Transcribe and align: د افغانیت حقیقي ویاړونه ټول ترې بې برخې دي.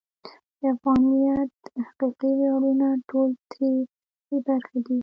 د 0.59 0.61
افغانیت 0.73 1.53
حقیقي 1.85 2.31
ویاړونه 2.37 2.87
ټول 3.09 3.29
ترې 3.49 3.71
بې 4.27 4.37
برخې 4.47 4.79
دي. 4.85 4.97